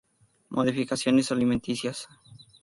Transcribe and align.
Modificaciones 0.49 1.31
alimenticias. 1.31 2.07